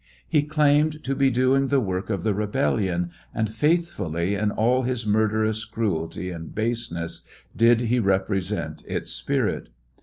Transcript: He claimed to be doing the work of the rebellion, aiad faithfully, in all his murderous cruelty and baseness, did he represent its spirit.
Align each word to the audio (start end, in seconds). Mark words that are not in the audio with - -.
He 0.27 0.41
claimed 0.41 1.03
to 1.03 1.13
be 1.13 1.29
doing 1.29 1.67
the 1.67 1.79
work 1.79 2.09
of 2.09 2.23
the 2.23 2.33
rebellion, 2.33 3.11
aiad 3.37 3.49
faithfully, 3.49 4.33
in 4.33 4.49
all 4.49 4.81
his 4.81 5.05
murderous 5.05 5.63
cruelty 5.63 6.31
and 6.31 6.55
baseness, 6.55 7.21
did 7.55 7.81
he 7.81 7.99
represent 7.99 8.83
its 8.87 9.11
spirit. 9.11 9.69